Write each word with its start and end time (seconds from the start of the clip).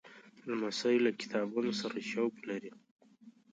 لمسی 0.47 0.95
له 1.05 1.11
کتابونو 1.21 1.71
سره 1.81 1.97
شوق 2.11 2.33
لري. 2.49 2.71